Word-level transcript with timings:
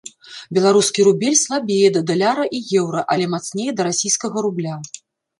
Беларускі 0.57 1.03
рубель 1.07 1.35
слабее 1.41 1.89
да 1.97 2.01
даляра 2.11 2.45
і 2.59 2.61
еўра, 2.81 3.03
але 3.15 3.27
мацнее 3.33 3.71
да 3.81 3.85
расійскага 3.89 4.37
рубля. 4.47 4.73